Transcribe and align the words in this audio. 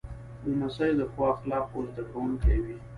لمسی 0.49 0.91
د 0.99 1.01
ښو 1.11 1.21
اخلاقو 1.33 1.79
زده 1.89 2.03
کوونکی 2.11 2.57
وي. 2.63 2.75